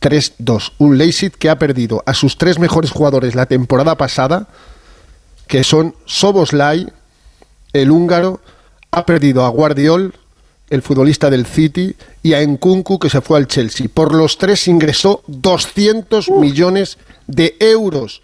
3-2. 0.00 0.74
Un 0.78 0.98
Leipzig 0.98 1.32
que 1.32 1.50
ha 1.50 1.58
perdido 1.58 2.04
a 2.06 2.14
sus 2.14 2.38
tres 2.38 2.60
mejores 2.60 2.92
jugadores 2.92 3.34
la 3.34 3.46
temporada 3.46 3.96
pasada, 3.96 4.46
que 5.48 5.64
son 5.64 5.96
Soboslai, 6.06 6.86
el 7.72 7.90
húngaro, 7.90 8.40
ha 8.92 9.04
perdido 9.04 9.44
a 9.44 9.48
Guardiol, 9.48 10.14
el 10.70 10.82
futbolista 10.82 11.28
del 11.28 11.44
City, 11.44 11.96
y 12.22 12.34
a 12.34 12.46
Nkunku, 12.46 13.00
que 13.00 13.10
se 13.10 13.20
fue 13.20 13.38
al 13.38 13.48
Chelsea. 13.48 13.88
Por 13.92 14.14
los 14.14 14.38
tres 14.38 14.68
ingresó 14.68 15.24
200 15.26 16.30
millones 16.30 16.98
de 17.26 17.56
euros. 17.58 18.22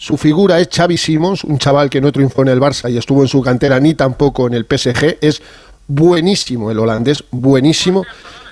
Su 0.00 0.16
figura 0.16 0.58
es 0.58 0.70
Xavi 0.74 0.96
Simons, 0.96 1.44
un 1.44 1.58
chaval 1.58 1.90
que 1.90 2.00
no 2.00 2.10
triunfó 2.10 2.40
en 2.40 2.48
el 2.48 2.58
Barça 2.58 2.90
y 2.90 2.96
estuvo 2.96 3.20
en 3.20 3.28
su 3.28 3.42
cantera 3.42 3.78
ni 3.78 3.92
tampoco 3.92 4.46
en 4.46 4.54
el 4.54 4.64
PSG. 4.64 5.18
Es 5.20 5.42
buenísimo 5.86 6.70
el 6.70 6.78
holandés, 6.78 7.22
buenísimo, 7.30 8.06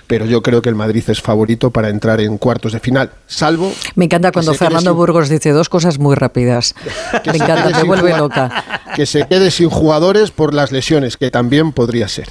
pero 0.08 0.26
yo 0.26 0.43
creo 0.43 0.60
que 0.62 0.69
el 0.69 0.75
Madrid 0.75 1.05
es 1.06 1.22
favorito 1.22 1.70
para 1.70 1.88
entrar 1.90 2.20
en 2.20 2.37
cuartos 2.38 2.72
de 2.72 2.81
final, 2.81 3.10
salvo... 3.28 3.72
Me 3.94 4.06
encanta 4.06 4.31
que 4.31 4.32
cuando 4.34 4.55
Fernando 4.55 4.90
sin- 4.90 4.96
Burgos 4.96 5.28
dice 5.28 5.52
dos 5.52 5.69
cosas 5.69 5.99
muy 6.00 6.16
rápidas. 6.16 6.75
que 7.22 7.31
Me 7.31 7.37
encanta, 7.37 7.70
me 7.78 7.84
vuelve 7.84 8.10
jugar- 8.14 8.19
loca. 8.20 8.64
Que 8.96 9.06
se 9.06 9.26
quede 9.28 9.52
sin 9.52 9.69
jugadores 9.70 10.32
por 10.32 10.55
las 10.55 10.72
lesiones, 10.72 11.16
que 11.16 11.31
también 11.31 11.70
podría 11.72 12.08
ser. 12.08 12.28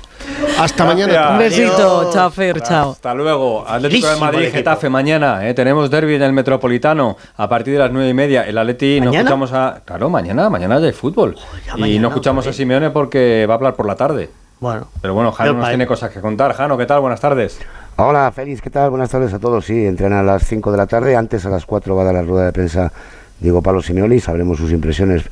Hasta 0.59 0.83
mañana. 0.85 1.29
Un 1.31 1.37
besito, 1.37 2.09
chao 2.11 2.31
Fer, 2.31 2.61
chao. 2.61 2.91
Hasta 2.91 3.13
luego. 3.13 3.63
Atlético 3.67 4.09
de 4.09 4.15
Madrid. 4.17 4.49
Getafe 4.51 4.89
mañana. 4.89 5.47
¿eh? 5.47 5.53
Tenemos 5.53 5.89
derby 5.91 6.15
en 6.15 6.23
el 6.23 6.33
Metropolitano 6.33 7.15
a 7.37 7.47
partir 7.47 7.73
de 7.73 7.79
las 7.79 7.91
nueve 7.91 8.09
y 8.09 8.13
media. 8.15 8.41
El 8.43 8.57
Atleti 8.57 8.99
no 8.99 9.05
¿Mañana? 9.07 9.19
escuchamos 9.29 9.53
a. 9.53 9.81
Claro, 9.85 10.09
mañana, 10.09 10.49
mañana 10.49 10.79
ya 10.79 10.87
hay 10.87 10.93
fútbol. 10.93 11.35
ya 11.67 11.73
y 11.77 11.79
mañana, 11.81 12.01
no 12.01 12.07
escuchamos 12.09 12.47
a. 12.47 12.53
Simeone 12.53 12.89
porque 12.89 13.45
va 13.47 13.53
a 13.53 13.57
hablar 13.57 13.75
por 13.75 13.85
la 13.85 13.95
tarde. 13.95 14.29
Bueno. 14.59 14.87
Pero 15.01 15.13
bueno, 15.13 15.31
Jano 15.31 15.53
nos 15.53 15.63
pa- 15.63 15.69
tiene 15.69 15.85
cosas 15.87 16.11
que 16.11 16.19
contar. 16.21 16.53
Jano, 16.53 16.77
¿qué 16.77 16.85
tal? 16.85 16.99
Buenas 17.01 17.19
tardes. 17.21 17.59
Hola, 17.97 18.31
Félix, 18.31 18.61
¿qué 18.61 18.69
tal? 18.69 18.89
Buenas 18.89 19.09
tardes 19.09 19.33
a 19.33 19.39
todos. 19.39 19.65
Sí, 19.65 19.85
entrenan 19.85 20.19
a 20.19 20.23
las 20.23 20.45
5 20.45 20.71
de 20.71 20.77
la 20.77 20.87
tarde. 20.87 21.15
Antes, 21.15 21.45
a 21.45 21.49
las 21.49 21.65
4, 21.65 21.95
va 21.95 22.01
a 22.03 22.05
dar 22.05 22.13
la 22.15 22.21
rueda 22.23 22.45
de 22.45 22.53
prensa 22.53 22.91
Diego 23.39 23.61
Pablo 23.61 23.81
Simeone 23.81 24.15
y 24.15 24.19
sabremos 24.19 24.57
sus 24.57 24.71
impresiones 24.71 25.23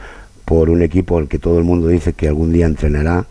por 0.46 0.70
un 0.70 0.82
equipo 0.84 1.18
al 1.18 1.28
que 1.28 1.40
todo 1.40 1.58
el 1.58 1.64
mundo 1.64 1.88
dice 1.88 2.14
que 2.14 2.28
algún 2.28 2.52
día 2.54 2.66
entrenará 2.68 3.26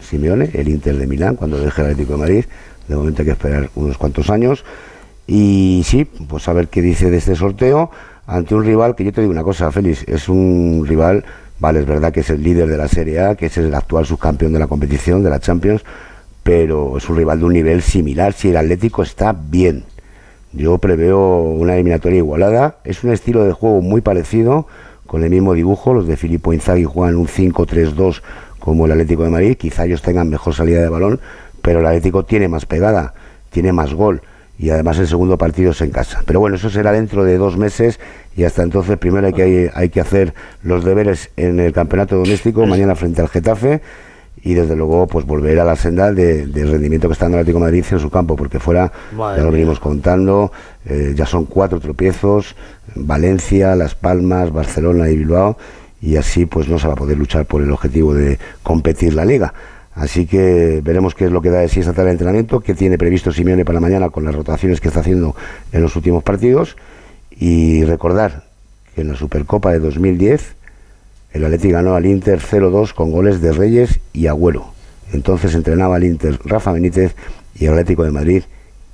Simeone, 0.00 0.50
el 0.54 0.68
Inter 0.68 0.96
de 0.96 1.06
Milán, 1.06 1.34
cuando 1.36 1.58
deje 1.58 1.80
el 1.82 1.90
Atlético 1.90 2.12
de 2.14 2.18
Madrid. 2.18 2.44
De 2.86 2.94
momento 2.94 3.22
hay 3.22 3.26
que 3.26 3.32
esperar 3.32 3.70
unos 3.74 3.98
cuantos 3.98 4.30
años. 4.30 4.64
Y 5.26 5.82
sí, 5.84 6.04
pues 6.04 6.46
a 6.48 6.52
ver 6.52 6.68
qué 6.68 6.82
dice 6.82 7.10
de 7.10 7.16
este 7.16 7.34
sorteo 7.34 7.90
ante 8.28 8.54
un 8.54 8.64
rival 8.64 8.94
que 8.94 9.04
yo 9.04 9.12
te 9.12 9.20
digo 9.22 9.32
una 9.32 9.42
cosa, 9.42 9.72
Félix, 9.72 10.04
es 10.06 10.28
un 10.28 10.84
rival, 10.88 11.24
vale, 11.58 11.80
es 11.80 11.86
verdad 11.86 12.12
que 12.12 12.20
es 12.20 12.30
el 12.30 12.42
líder 12.42 12.68
de 12.68 12.76
la 12.76 12.88
Serie 12.88 13.20
A, 13.20 13.34
que 13.34 13.46
es 13.46 13.56
el 13.58 13.74
actual 13.74 14.06
subcampeón 14.06 14.52
de 14.52 14.58
la 14.58 14.66
competición, 14.66 15.22
de 15.22 15.30
la 15.30 15.40
Champions, 15.40 15.84
pero 16.42 16.96
es 16.96 17.08
un 17.08 17.16
rival 17.16 17.40
de 17.40 17.44
un 17.44 17.52
nivel 17.52 17.82
similar 17.82 18.32
si 18.32 18.50
el 18.50 18.56
Atlético 18.56 19.02
está 19.02 19.32
bien. 19.32 19.84
Yo 20.52 20.78
preveo 20.78 21.40
una 21.40 21.74
eliminatoria 21.74 22.18
igualada. 22.18 22.76
Es 22.84 23.04
un 23.04 23.12
estilo 23.12 23.44
de 23.44 23.52
juego 23.52 23.82
muy 23.82 24.00
parecido, 24.00 24.66
con 25.06 25.22
el 25.22 25.30
mismo 25.30 25.54
dibujo. 25.54 25.92
Los 25.92 26.06
de 26.06 26.16
Filippo 26.16 26.52
Inzaghi 26.52 26.84
juegan 26.84 27.16
un 27.16 27.26
5-3-2 27.26 28.22
como 28.58 28.86
el 28.86 28.92
Atlético 28.92 29.24
de 29.24 29.30
Madrid. 29.30 29.56
Quizá 29.56 29.84
ellos 29.84 30.02
tengan 30.02 30.30
mejor 30.30 30.54
salida 30.54 30.80
de 30.80 30.88
balón, 30.88 31.20
pero 31.62 31.80
el 31.80 31.86
Atlético 31.86 32.24
tiene 32.24 32.48
más 32.48 32.64
pegada, 32.64 33.14
tiene 33.50 33.72
más 33.72 33.92
gol 33.92 34.22
y 34.58 34.70
además 34.70 34.98
el 34.98 35.06
segundo 35.06 35.36
partido 35.36 35.72
es 35.72 35.80
en 35.80 35.90
casa. 35.90 36.22
Pero 36.26 36.40
bueno, 36.40 36.56
eso 36.56 36.70
será 36.70 36.92
dentro 36.92 37.24
de 37.24 37.36
dos 37.36 37.56
meses 37.56 38.00
y 38.36 38.44
hasta 38.44 38.62
entonces 38.62 38.98
primero 38.98 39.26
hay 39.26 39.32
que, 39.32 39.70
hay 39.74 39.88
que 39.88 40.00
hacer 40.00 40.34
los 40.62 40.84
deberes 40.84 41.30
en 41.36 41.58
el 41.58 41.72
campeonato 41.72 42.16
doméstico, 42.16 42.66
mañana 42.66 42.94
frente 42.94 43.22
al 43.22 43.28
Getafe 43.28 43.80
y 44.42 44.54
desde 44.54 44.76
luego 44.76 45.06
pues 45.06 45.24
volver 45.24 45.58
a 45.58 45.64
la 45.64 45.74
senda 45.74 46.12
de- 46.12 46.46
del 46.46 46.70
rendimiento 46.70 47.08
que 47.08 47.14
está 47.14 47.24
dando 47.24 47.38
el 47.38 47.40
Atlético 47.42 47.58
de 47.60 47.64
Madrid 47.64 47.84
en 47.90 47.98
su 47.98 48.10
campo, 48.10 48.36
porque 48.36 48.60
fuera, 48.60 48.92
Madre 49.16 49.38
ya 49.38 49.42
lo 49.44 49.48
mía. 49.50 49.58
venimos 49.60 49.80
contando, 49.80 50.52
eh, 50.84 51.14
ya 51.16 51.24
son 51.26 51.46
cuatro 51.46 51.80
tropiezos, 51.80 52.54
Valencia, 52.94 53.74
Las 53.76 53.94
Palmas, 53.94 54.52
Barcelona 54.52 55.08
y 55.10 55.16
Bilbao, 55.16 55.56
y 56.00 56.16
así 56.16 56.46
pues 56.46 56.68
no 56.68 56.78
se 56.78 56.86
va 56.86 56.92
a 56.92 56.96
poder 56.96 57.16
luchar 57.18 57.46
por 57.46 57.62
el 57.62 57.70
objetivo 57.72 58.14
de 58.14 58.38
competir 58.62 59.14
la 59.14 59.24
liga. 59.24 59.54
Así 59.94 60.26
que 60.26 60.82
veremos 60.84 61.14
qué 61.14 61.24
es 61.24 61.32
lo 61.32 61.40
que 61.40 61.48
da 61.50 61.60
de 61.60 61.68
sí 61.68 61.80
esta 61.80 61.92
tarde 61.94 62.08
de 62.08 62.12
entrenamiento, 62.12 62.60
qué 62.60 62.74
tiene 62.74 62.98
previsto 62.98 63.32
Simeone 63.32 63.64
para 63.64 63.80
mañana 63.80 64.10
con 64.10 64.24
las 64.24 64.34
rotaciones 64.34 64.80
que 64.80 64.88
está 64.88 65.00
haciendo 65.00 65.34
en 65.72 65.80
los 65.82 65.96
últimos 65.96 66.22
partidos. 66.22 66.76
Y 67.38 67.84
recordar 67.84 68.44
que 68.94 69.02
en 69.02 69.08
la 69.08 69.16
Supercopa 69.16 69.72
de 69.72 69.78
2010 69.78 70.54
el 71.32 71.44
Atleti 71.44 71.70
ganó 71.70 71.94
al 71.94 72.06
Inter 72.06 72.40
0-2 72.40 72.94
con 72.94 73.10
goles 73.10 73.40
de 73.40 73.52
Reyes 73.52 74.00
y 74.12 74.26
Agüero. 74.26 74.72
Entonces 75.12 75.54
entrenaba 75.54 75.96
al 75.96 76.04
Inter 76.04 76.38
Rafa 76.44 76.72
Benítez 76.72 77.14
y 77.54 77.66
el 77.66 77.72
Atlético 77.72 78.04
de 78.04 78.10
Madrid 78.10 78.42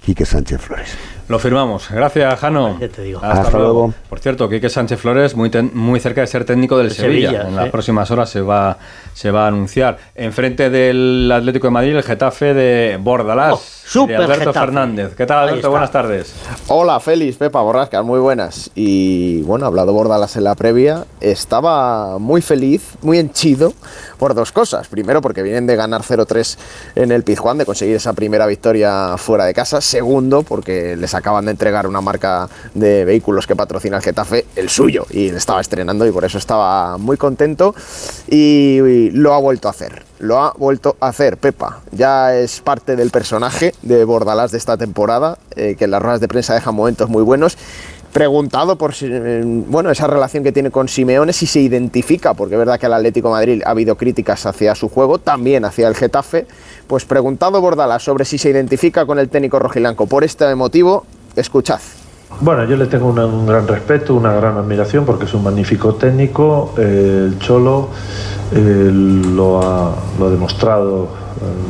Quique 0.04 0.26
Sánchez 0.26 0.60
Flores. 0.60 0.90
Lo 1.28 1.38
firmamos. 1.38 1.88
Gracias, 1.90 2.38
Jano. 2.40 2.78
Ya 2.78 2.88
te 2.88 3.02
digo. 3.02 3.20
Hasta, 3.22 3.42
Hasta 3.42 3.58
luego. 3.58 3.72
luego. 3.72 3.94
Por 4.10 4.18
cierto, 4.18 4.48
Quique 4.50 4.68
Sánchez 4.68 5.00
Flores 5.00 5.34
muy, 5.34 5.48
ten- 5.50 5.70
muy 5.72 5.98
cerca 6.00 6.20
de 6.20 6.26
ser 6.26 6.44
técnico 6.44 6.76
del 6.76 6.88
De 6.90 6.94
Sevilla. 6.94 7.28
Sevilla, 7.30 7.48
En 7.48 7.56
las 7.56 7.70
próximas 7.70 8.10
horas 8.10 8.28
se 8.28 8.40
va, 8.40 8.76
se 9.14 9.30
va 9.30 9.44
a 9.44 9.48
anunciar. 9.48 9.96
Enfrente 10.14 10.68
del 10.68 11.30
Atlético 11.32 11.68
de 11.68 11.70
Madrid, 11.70 11.96
el 11.96 12.02
Getafe 12.02 12.52
de 12.54 12.98
Bordalás. 13.00 13.54
Oh, 13.54 13.60
súper 13.86 14.18
de 14.18 14.24
Alberto 14.24 14.46
Getafe. 14.52 14.58
Fernández. 14.66 15.14
¿Qué 15.16 15.24
tal, 15.24 15.48
Alberto? 15.48 15.70
Buenas 15.70 15.90
tardes. 15.90 16.34
Hola, 16.68 17.00
Félix, 17.00 17.36
Pepa, 17.36 17.62
Borrascas, 17.62 18.04
muy 18.04 18.18
buenas. 18.20 18.70
Y 18.74 19.40
bueno, 19.42 19.64
hablado 19.66 19.92
Bordalas 19.92 20.36
en 20.36 20.44
la 20.44 20.54
previa, 20.54 21.04
estaba 21.20 22.18
muy 22.18 22.42
feliz, 22.42 22.82
muy 23.00 23.18
henchido 23.18 23.72
por 24.18 24.34
dos 24.34 24.52
cosas. 24.52 24.88
Primero, 24.88 25.20
porque 25.22 25.42
vienen 25.42 25.66
de 25.66 25.76
ganar 25.76 26.02
0-3 26.02 26.58
en 26.96 27.10
el 27.12 27.22
Pizjuán, 27.22 27.58
de 27.58 27.64
conseguir 27.64 27.96
esa 27.96 28.12
primera 28.12 28.46
victoria 28.46 29.16
fuera 29.16 29.44
de 29.46 29.54
casa. 29.54 29.80
Segundo, 29.80 30.42
porque 30.42 30.96
les 30.96 31.11
acaban 31.14 31.44
de 31.44 31.52
entregar 31.52 31.86
una 31.86 32.00
marca 32.00 32.48
de 32.74 33.04
vehículos 33.04 33.46
que 33.46 33.56
patrocina 33.56 33.96
el 33.96 34.02
Getafe, 34.02 34.46
el 34.56 34.68
suyo, 34.68 35.06
y 35.10 35.30
le 35.30 35.38
estaba 35.38 35.60
estrenando 35.60 36.06
y 36.06 36.12
por 36.12 36.24
eso 36.24 36.38
estaba 36.38 36.98
muy 36.98 37.16
contento. 37.16 37.74
Y, 38.28 39.10
lo 39.12 39.34
ha 39.34 39.38
vuelto 39.38 39.68
a 39.68 39.72
hacer. 39.72 40.04
Lo 40.18 40.38
ha 40.38 40.52
vuelto 40.56 40.96
a 41.00 41.08
hacer, 41.08 41.36
Pepa. 41.36 41.80
Ya 41.90 42.34
es 42.34 42.60
parte 42.60 42.96
del 42.96 43.10
personaje 43.10 43.74
de 43.82 44.04
Bordalás 44.04 44.52
de 44.52 44.58
esta 44.58 44.76
temporada, 44.76 45.38
eh, 45.56 45.76
que 45.76 45.84
en 45.84 45.90
las 45.90 46.02
ruedas 46.02 46.20
de 46.20 46.28
prensa 46.28 46.54
deja 46.54 46.70
momentos 46.70 47.08
muy 47.08 47.22
buenos. 47.22 47.56
Preguntado 48.12 48.76
por 48.76 48.92
eh, 49.00 49.42
bueno, 49.44 49.90
esa 49.90 50.06
relación 50.06 50.44
que 50.44 50.52
tiene 50.52 50.70
con 50.70 50.86
Simeone, 50.86 51.32
si 51.32 51.46
se 51.46 51.60
identifica, 51.60 52.34
porque 52.34 52.56
es 52.56 52.58
verdad 52.58 52.78
que 52.78 52.84
al 52.84 52.92
Atlético 52.92 53.30
Madrid 53.30 53.62
ha 53.64 53.70
habido 53.70 53.96
críticas 53.96 54.44
hacia 54.44 54.74
su 54.74 54.90
juego, 54.90 55.18
también 55.18 55.64
hacia 55.64 55.88
el 55.88 55.94
Getafe. 55.94 56.46
Pues 56.86 57.06
preguntado 57.06 57.58
Bordalás 57.62 58.02
sobre 58.02 58.26
si 58.26 58.36
se 58.36 58.50
identifica 58.50 59.06
con 59.06 59.18
el 59.18 59.30
técnico 59.30 59.58
rojilanco 59.58 60.06
por 60.06 60.24
este 60.24 60.54
motivo, 60.54 61.06
escuchad. 61.36 61.80
Bueno, 62.40 62.64
yo 62.66 62.76
le 62.76 62.86
tengo 62.86 63.08
un 63.08 63.46
gran 63.46 63.66
respeto, 63.66 64.14
una 64.14 64.34
gran 64.34 64.58
admiración 64.58 65.06
porque 65.06 65.24
es 65.24 65.32
un 65.32 65.44
magnífico 65.44 65.94
técnico. 65.94 66.74
Eh, 66.76 67.28
el 67.28 67.38
Cholo 67.38 67.88
eh, 68.54 68.90
lo, 68.92 69.62
ha, 69.62 69.94
lo 70.18 70.26
ha 70.26 70.30
demostrado, 70.30 71.08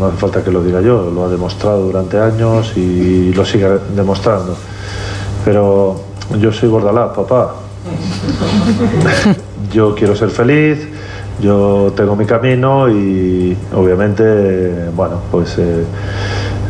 no 0.00 0.06
hace 0.06 0.16
falta 0.16 0.42
que 0.42 0.50
lo 0.50 0.64
diga 0.64 0.80
yo, 0.80 1.08
lo 1.08 1.24
ha 1.24 1.28
demostrado 1.28 1.84
durante 1.84 2.18
años 2.18 2.76
y 2.76 3.32
lo 3.32 3.44
sigue 3.44 3.68
demostrando. 3.94 4.56
Pero 5.44 6.11
yo 6.38 6.52
soy 6.52 6.68
Bordalás, 6.68 7.10
papá. 7.14 7.54
yo 9.72 9.94
quiero 9.94 10.14
ser 10.14 10.30
feliz, 10.30 10.86
yo 11.40 11.92
tengo 11.96 12.14
mi 12.16 12.24
camino 12.24 12.88
y 12.88 13.56
obviamente, 13.74 14.90
bueno, 14.94 15.16
pues 15.30 15.56
eh, 15.58 15.84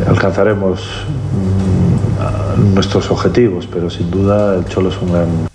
alcanzaremos 0.06 0.80
mm, 2.60 2.74
nuestros 2.74 3.10
objetivos, 3.10 3.68
pero 3.72 3.90
sin 3.90 4.10
duda 4.10 4.56
el 4.56 4.64
Cholo 4.66 4.88
es 4.88 5.00
un 5.00 5.12
gran 5.12 5.51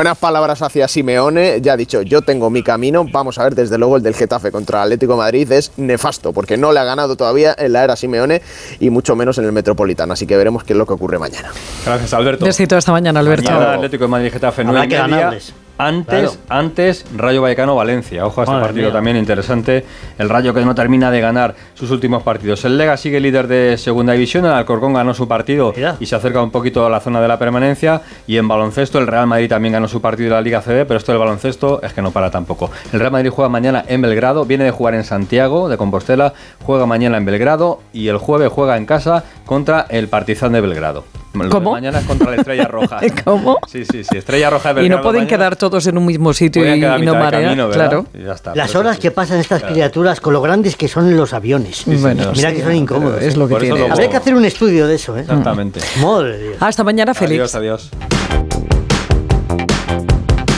Buenas 0.00 0.16
palabras 0.16 0.62
hacia 0.62 0.88
Simeone, 0.88 1.60
ya 1.60 1.74
ha 1.74 1.76
dicho, 1.76 2.00
yo 2.00 2.22
tengo 2.22 2.48
mi 2.48 2.62
camino, 2.62 3.04
vamos 3.12 3.38
a 3.38 3.44
ver, 3.44 3.54
desde 3.54 3.76
luego 3.76 3.98
el 3.98 4.02
del 4.02 4.14
Getafe 4.14 4.50
contra 4.50 4.78
el 4.78 4.84
Atlético 4.84 5.12
de 5.12 5.18
Madrid 5.18 5.52
es 5.52 5.72
nefasto, 5.76 6.32
porque 6.32 6.56
no 6.56 6.72
le 6.72 6.80
ha 6.80 6.84
ganado 6.84 7.16
todavía 7.16 7.54
en 7.58 7.74
la 7.74 7.84
era 7.84 7.96
Simeone 7.96 8.40
y 8.78 8.88
mucho 8.88 9.14
menos 9.14 9.36
en 9.36 9.44
el 9.44 9.52
Metropolitano, 9.52 10.14
así 10.14 10.26
que 10.26 10.38
veremos 10.38 10.64
qué 10.64 10.72
es 10.72 10.78
lo 10.78 10.86
que 10.86 10.94
ocurre 10.94 11.18
mañana. 11.18 11.50
Gracias, 11.84 12.14
Alberto. 12.14 12.46
Besito 12.46 12.78
esta 12.78 12.92
mañana, 12.92 13.20
Alberto. 13.20 13.50
Mañana 13.52 13.74
Atlético 13.74 14.04
de 14.04 14.08
Madrid 14.08 14.32
Getafe 14.32 14.62
Habrá 14.62 14.72
9 14.72 14.86
y 14.86 14.88
que 14.88 15.02
media. 15.02 15.38
Antes, 15.82 16.32
Claro. 16.32 16.32
antes 16.50 17.06
Rayo 17.16 17.40
Vallecano 17.42 17.74
Valencia. 17.74 18.26
Ojo 18.26 18.40
a 18.42 18.44
este 18.44 18.52
Madre 18.52 18.66
partido 18.66 18.86
mía. 18.88 18.92
también 18.92 19.16
interesante. 19.16 19.84
El 20.18 20.28
Rayo 20.28 20.52
que 20.52 20.64
no 20.64 20.74
termina 20.74 21.10
de 21.10 21.20
ganar 21.20 21.54
sus 21.74 21.90
últimos 21.90 22.22
partidos. 22.22 22.64
El 22.64 22.76
Lega 22.76 22.96
sigue 22.96 23.18
líder 23.20 23.46
de 23.48 23.78
segunda 23.78 24.12
división. 24.12 24.44
El 24.44 24.52
Alcorcón 24.52 24.92
ganó 24.92 25.14
su 25.14 25.26
partido 25.26 25.72
Mira. 25.74 25.96
y 25.98 26.06
se 26.06 26.16
acerca 26.16 26.42
un 26.42 26.50
poquito 26.50 26.84
a 26.84 26.90
la 26.90 27.00
zona 27.00 27.20
de 27.20 27.28
la 27.28 27.38
permanencia. 27.38 28.02
Y 28.26 28.36
en 28.36 28.46
baloncesto 28.46 28.98
el 28.98 29.06
Real 29.06 29.26
Madrid 29.26 29.48
también 29.48 29.72
ganó 29.72 29.88
su 29.88 30.00
partido 30.00 30.30
de 30.30 30.34
la 30.36 30.40
Liga 30.42 30.60
CB, 30.60 30.84
pero 30.86 30.98
esto 30.98 31.12
del 31.12 31.18
baloncesto 31.18 31.80
es 31.82 31.92
que 31.94 32.02
no 32.02 32.10
para 32.10 32.30
tampoco. 32.30 32.70
El 32.92 33.00
Real 33.00 33.12
Madrid 33.12 33.30
juega 33.30 33.48
mañana 33.48 33.82
en 33.88 34.02
Belgrado, 34.02 34.44
viene 34.44 34.64
de 34.64 34.70
jugar 34.72 34.94
en 34.94 35.04
Santiago 35.04 35.68
de 35.68 35.76
Compostela, 35.78 36.34
juega 36.62 36.84
mañana 36.86 37.16
en 37.16 37.24
Belgrado 37.24 37.80
y 37.92 38.08
el 38.08 38.18
jueves 38.18 38.50
juega 38.52 38.76
en 38.76 38.84
casa 38.84 39.24
contra 39.46 39.86
el 39.88 40.08
Partizan 40.08 40.52
de 40.52 40.60
Belgrado. 40.60 41.04
Lo 41.32 41.44
de 41.44 41.50
¿Cómo? 41.50 41.72
Mañana 41.72 42.00
es 42.00 42.04
contra 42.06 42.30
la 42.30 42.36
Estrella 42.38 42.66
Roja. 42.66 43.00
¿Cómo? 43.24 43.58
Sí, 43.68 43.84
sí, 43.84 44.02
sí. 44.04 44.18
Estrella 44.18 44.50
Roja 44.50 44.74
de 44.74 44.80
Y 44.80 44.84
Belgrado. 44.84 44.98
no 44.98 45.02
pueden 45.04 45.20
mañana. 45.24 45.36
quedar 45.36 45.56
todos 45.56 45.86
en 45.86 45.96
un 45.98 46.06
mismo 46.06 46.32
sitio 46.32 46.64
y, 46.66 46.78
y 46.78 46.80
no 47.04 47.14
marear. 47.14 47.70
claro. 47.70 48.06
Y 48.12 48.24
ya 48.24 48.32
está, 48.32 48.54
Las 48.54 48.74
horas 48.74 48.96
sí, 48.96 49.02
que 49.02 49.08
sí. 49.08 49.14
pasan 49.14 49.38
estas 49.38 49.60
Claro. 49.60 49.74
criaturas 49.74 50.20
con 50.20 50.32
lo 50.32 50.42
grandes 50.42 50.74
que 50.76 50.88
son 50.88 51.16
los 51.16 51.32
aviones. 51.32 51.82
Bueno, 51.86 52.32
Mira 52.34 52.50
sí, 52.50 52.56
que 52.56 52.62
son 52.62 52.74
incómodos. 52.74 53.22
Es 53.22 53.34
¿eh? 53.34 53.38
lo 53.38 53.46
que 53.48 53.56
tiene. 53.56 53.78
lo- 53.78 53.92
Habría 53.92 54.10
que 54.10 54.16
hacer 54.16 54.34
un 54.34 54.44
estudio 54.44 54.86
de 54.86 54.94
eso, 54.96 55.16
¿eh? 55.16 55.20
Exactamente. 55.20 55.80
Madre 56.02 56.36
de 56.38 56.42
Dios. 56.48 56.56
Hasta 56.60 56.82
mañana, 56.84 57.14
Félix. 57.14 57.54
Adiós, 57.54 57.90
adiós. 57.90 58.19